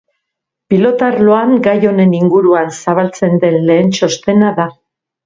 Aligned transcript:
Pilota 0.73 1.09
arloan 1.11 1.53
gai 1.67 1.75
honen 1.89 2.15
inguruan 2.21 2.71
zabaltzen 2.79 3.37
den 3.45 3.59
lehen 3.69 3.93
txostena 3.99 4.51
da. 4.63 4.67